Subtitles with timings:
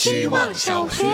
[0.00, 1.04] 希望小学。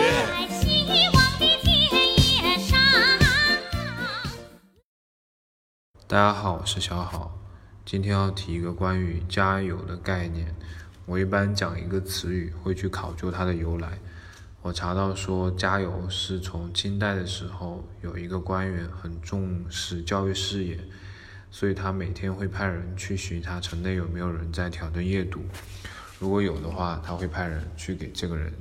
[6.07, 7.37] 大家好，我是小好，
[7.83, 10.55] 今天要提一个关于“加油”的概念。
[11.05, 13.99] 我一般讲一个词语，会去考究它的由来。
[14.61, 20.79] 我查到说，“加油”是从清代的时候，有一个官员很重视教育事业，
[21.51, 25.41] 所以他每天会派人去巡查城内有没有人在挑灯夜读。
[26.19, 28.51] 如果有的话，他会派人去给这个人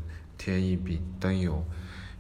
[0.47, 1.65] 添一笔灯油，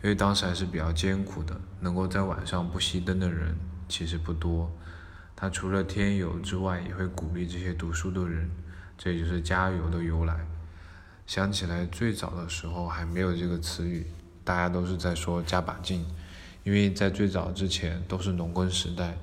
[0.02, 3.56] 因为当时还是比较艰苦的，能够在晚上不熄灯的人
[3.88, 4.69] 其实不多。
[5.37, 8.50] 他除了添油之外，也会鼓励这些读书的人，
[8.98, 10.45] 这也就是加油的由来。
[11.24, 14.05] 想起来最早的时候还没有这个词语，
[14.42, 16.05] 大家都是在说加把劲，
[16.64, 19.16] 因为在最早之前都是农耕时代，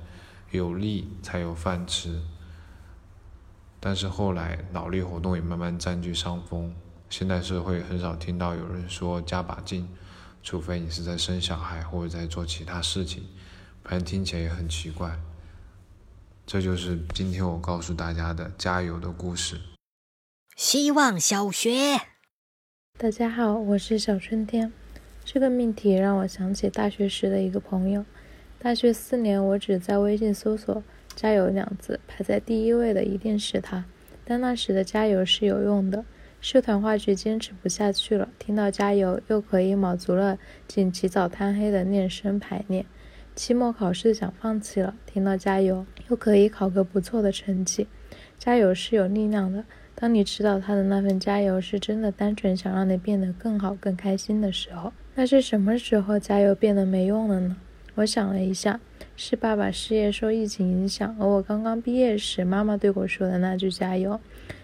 [0.50, 2.22] 有力才有饭吃。
[3.78, 6.74] 但是后来脑力活动也慢慢占据上风，
[7.16, 9.88] 现代社会很少听到有人说加把劲，
[10.42, 13.22] 除非你是在生小孩或者在做其他事情，
[13.84, 15.16] 不然听起来也很奇怪。
[16.44, 19.60] 这就是今天我告诉大家的加油的故事。
[20.56, 22.00] 希望小学，
[22.98, 24.72] 大家好，我是小春天。
[25.24, 28.04] 这个命题让我想起大学时的一个朋友。
[28.58, 30.82] 大学四年，我只在微信搜索
[31.14, 33.84] “加油”两字，排在第一位的一定是他。
[34.24, 36.04] 但那时的加油是有用的，
[36.44, 40.36] 社团话剧坚持不下去了，听到加油又可以卯足了
[40.68, 42.84] 劲起早贪黑的练声排练。
[43.34, 47.86] 期末考试想放弃了，听到加油又可以考个不错的成绩。
[48.38, 49.64] 加油是有力量的，
[49.94, 57.56] 当你知道他的那份加油是真的单纯想让你变得更好、更开心的时候，那是什么时候加油变得没用了呢？
[57.96, 58.80] 我想了一下，
[59.16, 64.20] 是爸爸事业受疫情影响，而我刚刚毕业时妈妈对我说的那句加油，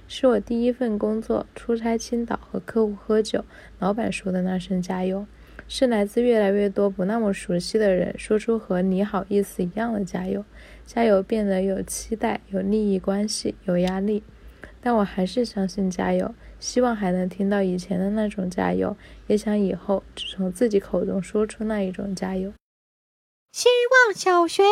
[0.09, 3.45] 是我第一份工作出差青岛和客户喝酒，
[3.79, 5.27] 老板说的那声加油。
[5.69, 10.45] 是来自越来越多不那么熟悉的人说出和你好意思一样的加油，
[10.85, 14.25] 加油变得有期待、有利益关系、有压力，
[14.81, 18.97] 但我还是相信加油，希望还能听到以前的那种加油，
[19.29, 22.53] 也想以后只从自己口中说出那一种加油。
[23.53, 23.69] 希
[24.07, 24.63] 望小学，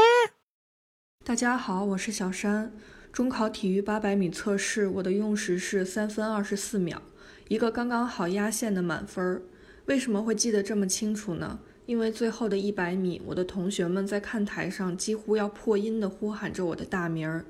[1.25, 2.72] 大家好，我是小山。
[3.12, 7.03] 中考体育八百米测试，我的用时是三分二十四秒，
[7.49, 9.43] 一个刚刚好压线的满分儿。
[9.87, 11.59] 为什么会记得这么清楚呢？
[11.87, 17.44] 因为最后的一百米，我的同学们在看台上几乎要破音的呼喊着我的大名儿：“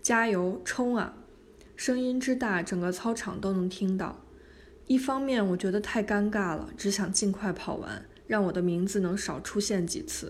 [0.00, 1.16] 加油，冲啊！”
[1.74, 4.24] 声音之大，整个操场都能听到。
[4.86, 10.28] 一方面，我觉得太尴尬了，只想尽快跑完，让我的名字能少出现几次；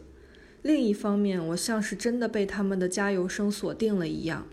[0.63, 4.47] 另一方面，我像是真的被他们的加油声锁定了一样。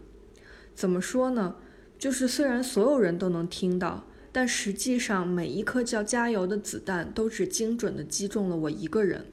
[0.73, 1.55] 怎么说呢？
[1.97, 4.07] 就是虽然所有人都能听到。
[4.31, 9.27] 但实际上，每一颗叫加油的子弹都只精准地击中了我一个人，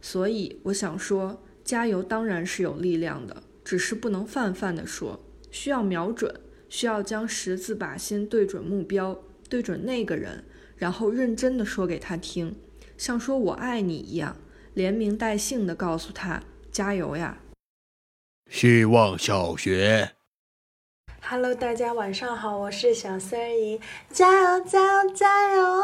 [0.00, 6.34] 所以我想说，加油当然是有力量的，只是不能泛泛地说，需要瞄准，
[6.70, 10.42] 需要将十字靶心对准目标，对准那个人，
[10.78, 12.56] 然后认真地说给他听，
[12.96, 14.38] 像说我爱你一样，
[14.74, 16.42] 连名带姓的告诉他
[16.72, 17.38] 加油呀！
[18.50, 20.10] 希望小学。
[21.22, 23.80] Hello，大家晚上好，我是小三姨，
[24.10, 25.82] 加油加油加油！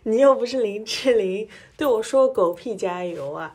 [0.04, 1.46] 你又不是林志玲，
[1.76, 3.54] 对我说狗屁加油啊！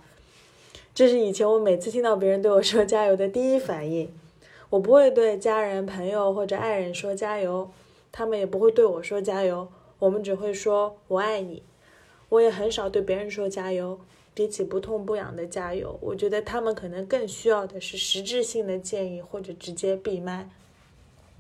[0.94, 4.14] 这是以前我每次听到别人对我说加油的第一反应。
[4.70, 7.72] 我不会对家人、朋友或者爱人说加油，
[8.12, 9.72] 他们也不会对我说加油，
[10.03, 11.64] 我们只会说我爱你。
[12.28, 14.00] 我也很少对别人说加油。
[14.36, 20.50] 比起不痛不痒的加油，我觉得他们可能更需要的是实质性的建议或者直接闭麦。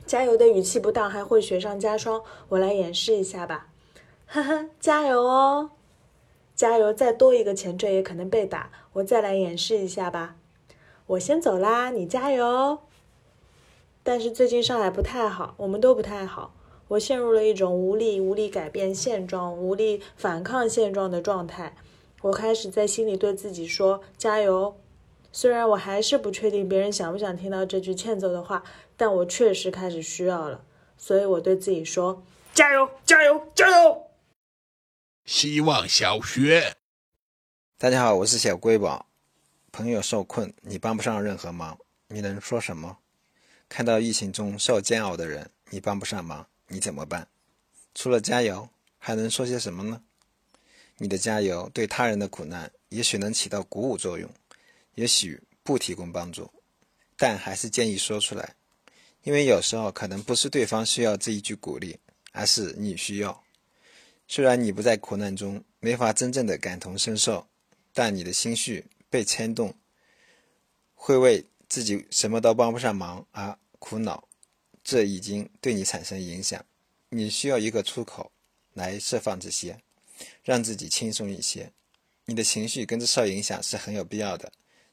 [0.05, 3.69] 加油的语气不当还会雪上加霜，我来演示一下吧。
[4.27, 5.71] 呵呵，加油哦！
[6.55, 8.69] 加油，再多一个前缀也可能被打。
[8.93, 10.35] 我再来演示一下吧。
[11.07, 12.77] 我先走啦，你加油。
[14.03, 16.53] 但是最近上海不太好，我们都不太好。
[16.89, 21.75] 我陷入了一种无力、无力改变现状、无力反抗现状的状态。
[22.21, 24.77] 我开始在心里对自己说：“加油！”
[25.31, 28.63] 虽然我还是不确定别人想不想听到这句欠揍的话，
[28.95, 30.63] 但我确实开始需要了，
[30.97, 32.89] 所以我对自己说：“加油！
[33.03, 33.47] 加油！
[33.55, 34.07] 加油！”
[35.25, 36.75] 希望小学，
[37.77, 39.07] 大家好，我是小瑰宝。
[39.71, 41.79] 朋友受困，你帮不上任何忙，
[42.09, 42.97] 你能说什么？
[43.67, 47.27] 看到疫情中受煎熬的人，你帮不上忙，你怎么办？
[47.93, 48.67] 除了加油，
[48.97, 50.01] 还能说些什么呢？
[50.97, 54.27] 你的加油对他人的苦难也许能起到鼓舞作用，
[54.95, 56.49] 也许不提供帮助，
[57.15, 58.55] 但还是建议说出来。
[59.21, 61.99] 因为有时候可能不是对方需要这一句鼓励，
[62.31, 63.43] 而是你需要。
[64.27, 67.47] 虽然你不在苦难中，没法真正的感同身受，
[67.93, 69.75] 但你的心绪被牵动，
[70.95, 74.27] 会为自己什么都帮不上忙而苦恼，
[74.83, 76.63] 这已经对你产生影响。
[77.09, 78.31] 你需要一个出口
[78.73, 79.79] 来释放这些，
[80.43, 81.71] 让自己轻松一些。
[82.25, 84.51] 你的情绪跟着受影响是很有必要的。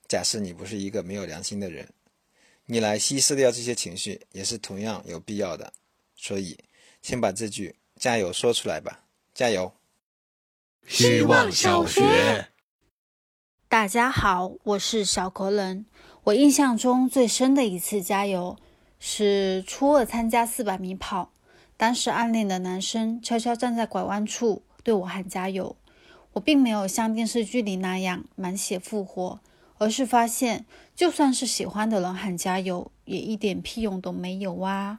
[0.09, 1.89] 假设你不是一个没有良心的人，
[2.67, 5.73] 你来稀释掉这些情绪也是同样有必要的。
[6.17, 6.59] 所以，
[7.01, 9.73] 先把这句“加油”说出来吧，加油！
[10.87, 12.49] 希望小学。
[13.69, 15.87] 大家好，我是小可人。
[16.25, 18.59] 我印象中最深的一次加油
[19.00, 21.32] 是初二参加四百米跑，
[21.76, 25.75] 当时暗恋的男生悄悄站在拐弯处对我喊加油。
[26.35, 29.41] 我并没有像电视剧里那样满血复活，
[29.79, 30.64] 而是发现
[30.94, 34.99] 就算是喜欢的人喊加油，也一点屁用都没有啊。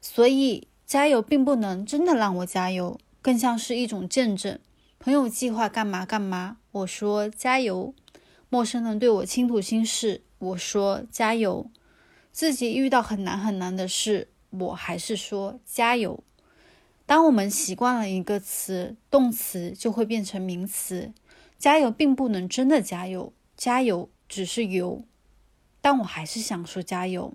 [0.00, 4.58] 所以加油并不能真的让我加油，更像是一种见证。
[4.98, 7.94] 朋友计划干嘛干嘛，我说加油；
[8.48, 11.66] 陌生人对我倾吐心事，我说加油；
[12.32, 16.24] 自己遇到很难很难的事，我还是说加油。
[17.04, 21.12] 当我们习惯了一个词，动词就会变成名词。
[21.58, 25.04] 加油并不能真的加油，加油只是油。
[25.80, 27.34] 但我还是想说加油。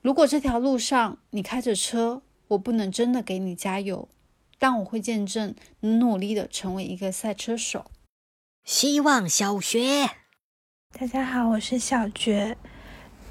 [0.00, 4.08] 如果这条路上你开着车，我不能真的给你加油，
[4.58, 7.90] 但我会见证你努力的成为一个赛车手。
[8.64, 10.08] 希望小学，
[10.92, 12.56] 大家好，我是小觉。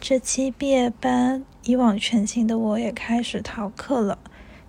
[0.06, 4.20] 这期毕业班，一往全情的我也开始逃课了。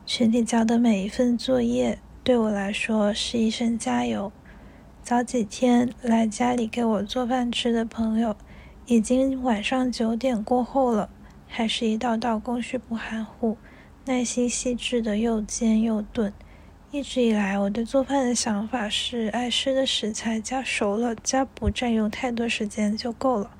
[0.07, 4.31] 群里交的每一份作业，对我来说是一声加油。
[5.03, 8.37] 早几天来家里给我做饭吃的朋友，
[8.87, 11.11] 已经晚上九点过后了，
[11.49, 13.57] 还是一道道工序不含糊、
[14.05, 16.33] 耐心细致的又煎又炖。
[16.93, 23.51] 一直以来，我对做饭的想法是：爱吃的食材加熟了，加不占用太多时间就够了。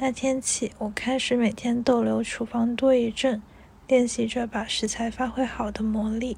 [0.00, 3.42] 那天起，我开始每天逗留厨房多一阵。
[3.88, 6.36] 练习着把食材发挥好的魔力，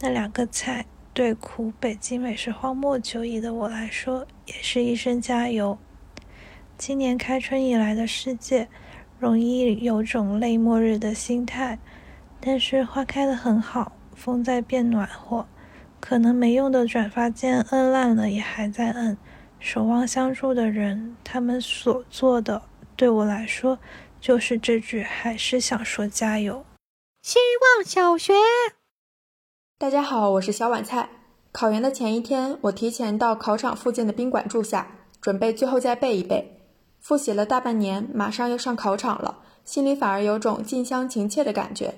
[0.00, 5.78] 那两个菜对苦北京美食荒漠久矣的我来说，也是一声加油。
[6.76, 8.66] 今年开春以来的世界，
[9.20, 11.78] 容易有种类末日的心态，
[12.40, 15.46] 但是花开的很好，风在变暖和，
[16.00, 19.16] 可能没用的转发键摁烂了也还在摁，
[19.60, 22.62] 守望相助的人，他们所做的，
[22.96, 23.78] 对我来说，
[24.22, 26.64] 就是这句还是想说加油。
[27.22, 28.32] 希望小学，
[29.78, 31.10] 大家好，我是小碗菜。
[31.52, 34.86] 考研的前一天，我提前到考场附近的宾馆住下，
[35.20, 36.62] 准备最后再背一背。
[36.98, 41.96] 复习了大半年，马上要上考场了，心里反而有种近乡情怯的感觉，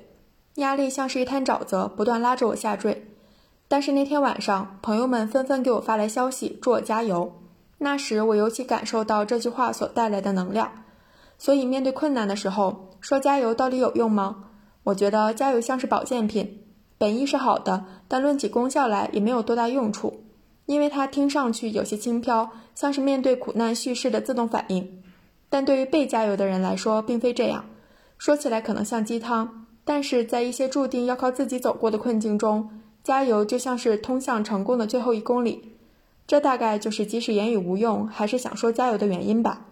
[0.56, 3.06] 压力像是一滩沼泽，不断拉着我下坠。
[3.68, 7.40] 但是那天晚上，朋友们纷纷给我发来消息，祝我加油。
[7.78, 10.84] 那时我尤其感受到这句话所带来的能量。
[11.38, 14.44] 所以面对困难的时候，说加油到底有用吗？
[14.84, 16.64] 我觉得加油像是保健品，
[16.98, 20.24] 本意是好的，但论起功效来也没有多大用处，
[20.66, 25.02] 因为它听上去有些轻飘，像是面对苦难叙事的自动反应。
[25.48, 27.64] 但对于被加油的人来说，并非这样。
[28.18, 32.68] 说起来可能像鸡汤，但是在一些注定要靠自己走过的困境中，
[33.04, 35.76] 加油就像是通向成功的最后一公里。
[36.26, 39.67] 这大概就是即使言语无用，还是想说加油的原因吧。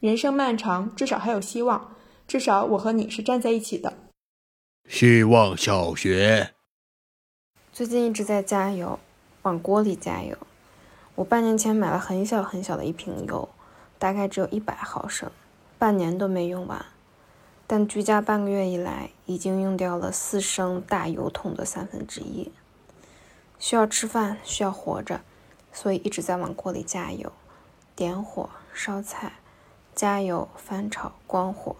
[0.00, 1.96] 人生漫长，至少还有希望，
[2.28, 3.94] 至少我和你是站在一起的。
[4.88, 6.54] 希望小学。
[7.72, 9.00] 最近一直在加油，
[9.42, 10.38] 往锅里加油。
[11.16, 13.48] 我半年前买了很小很小的一瓶油，
[13.98, 15.28] 大概只有一百毫升，
[15.80, 16.86] 半年都没用完。
[17.66, 22.52] 但居家半个月以来，已经用掉了四升大油桶的三分之一。
[23.58, 25.22] 需要吃饭，需要活着，
[25.72, 27.32] 所以一直在往锅里加油，
[27.96, 29.32] 点火烧菜，
[29.98, 31.74] 加油翻炒关火。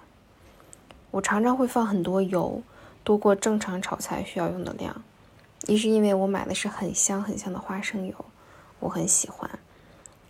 [1.13, 2.61] 我常常会放很多油。
[3.05, 5.05] 多过正常炒菜需要用的量，
[5.69, 8.25] 一是因为我买的是很香很香的花生油，
[8.81, 9.49] 我很喜欢；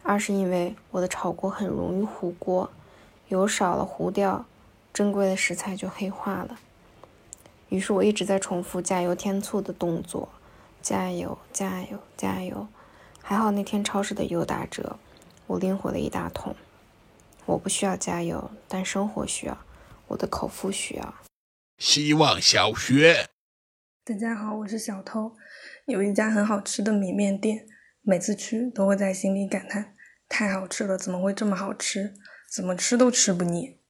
[0.02, 2.68] 二是因为我的炒锅很容易糊锅，
[3.28, 4.44] 油少了糊掉，
[4.92, 6.58] 珍贵的食材就黑化了。
[7.70, 10.28] 于是我一直在重复加油添醋的动作，
[10.82, 12.68] 加油加油加油。
[13.22, 14.98] 还好那天超市的油打折，
[15.46, 16.54] 我拎回了一大桶。
[17.48, 19.56] 我不需要加油，但生活需要，
[20.08, 21.14] 我的口腹需要。
[21.78, 23.26] 希望小学，
[24.04, 25.32] 大家好，我是小偷。
[25.86, 27.66] 有一家很好吃的米面店，
[28.02, 29.94] 每次去都会在心里感叹：
[30.28, 32.12] 太好吃了，怎么会这么好吃？
[32.52, 33.80] 怎么吃都吃不腻。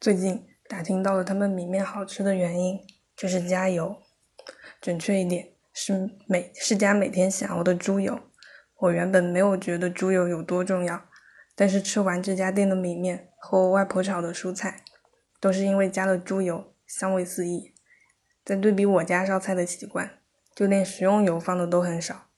[0.00, 2.80] 最近打听到了他们米面好吃的原因，
[3.16, 4.02] 就是加油。
[4.80, 8.18] 准确一点是每是加每天想熬的猪油。
[8.78, 11.08] 我原本没有觉得猪油有多重要，
[11.60, 14.82] 但是吃完这家店的米面和我外婆炒的蔬菜，
[15.38, 17.74] 都是因为加了猪油，香味四溢。
[18.42, 20.22] 再对比我家烧菜的习惯，
[20.54, 22.30] 就连食用油放的都很少。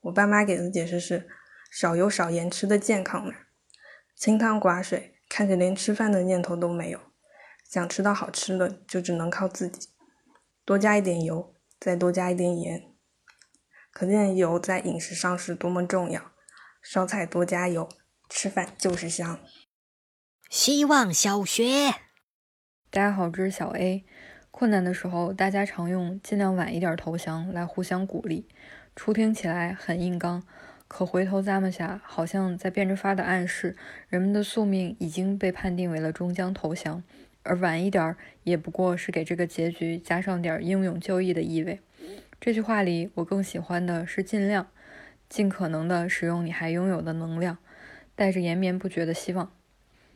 [0.00, 1.28] 我爸妈给的解释是，
[1.70, 3.34] 少油少盐吃的健康嘛，
[4.16, 6.98] 清汤寡水，看着连吃饭的念头都没有。
[7.68, 9.90] 想吃到好吃的，就只能靠自己，
[10.64, 11.54] 多加一点油。
[11.78, 12.84] 再多加一点盐，
[13.92, 16.32] 可见油在饮食上是多么重要。
[16.80, 17.86] 烧菜多加油，
[18.28, 19.38] 吃饭就是香。
[20.50, 21.90] 希望小学，
[22.90, 24.04] 大家好，这是小 A。
[24.50, 28.48] 困难的时候，大家常用“尽量晚一点投降”来互相鼓励，
[28.94, 30.42] 初听起来很硬刚，
[30.88, 33.76] 可回头咂摸下，好像在变着法的暗示，
[34.08, 37.02] 人们的宿命已经被判定为了终将投降。
[37.42, 41.80] 而晚一点儿，也不过是给这个结局加上点英勇就义的意味。
[42.40, 44.68] 这句话里，我更喜欢的是尽量、
[45.28, 47.58] 尽可能的使用你还拥有的能量，
[48.16, 49.52] 带着延绵不绝的希望。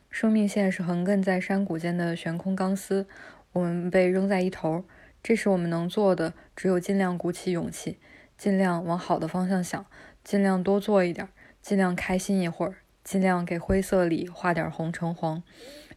[0.09, 3.07] 生命线是横亘在山谷间的悬空钢丝，
[3.53, 4.83] 我们被扔在一头。
[5.23, 7.97] 这时我们能做的，只有尽量鼓起勇气，
[8.37, 9.85] 尽量往好的方向想，
[10.23, 11.29] 尽量多做一点，
[11.61, 15.41] 尽量开心一会儿，尽量给灰色里画点红橙黄。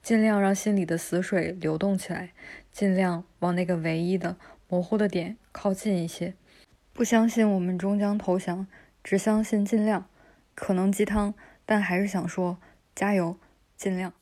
[0.02, 2.32] 尽量让心里的死水流动起来，
[2.70, 4.37] 尽量往那个唯一的
[4.68, 6.34] 模糊的点靠近一些。
[6.92, 8.66] 不相信我们终将投降，
[9.02, 10.06] 只相信尽量。
[10.54, 11.32] 可能鸡汤，
[11.66, 12.59] 但还是想说
[12.94, 13.38] 加油，
[13.76, 14.12] 尽量。